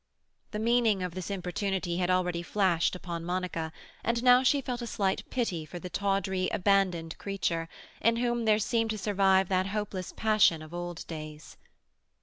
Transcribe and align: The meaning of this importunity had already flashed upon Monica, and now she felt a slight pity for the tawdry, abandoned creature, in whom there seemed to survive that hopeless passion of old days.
The 0.49 0.57
meaning 0.57 1.03
of 1.03 1.13
this 1.13 1.29
importunity 1.29 1.97
had 1.97 2.09
already 2.09 2.41
flashed 2.41 2.95
upon 2.95 3.23
Monica, 3.23 3.71
and 4.03 4.23
now 4.23 4.41
she 4.41 4.59
felt 4.59 4.81
a 4.81 4.87
slight 4.87 5.23
pity 5.29 5.63
for 5.63 5.77
the 5.77 5.91
tawdry, 5.91 6.49
abandoned 6.51 7.15
creature, 7.19 7.69
in 8.01 8.15
whom 8.15 8.45
there 8.45 8.57
seemed 8.57 8.89
to 8.89 8.97
survive 8.97 9.47
that 9.49 9.67
hopeless 9.67 10.11
passion 10.11 10.63
of 10.63 10.73
old 10.73 11.05
days. 11.05 11.55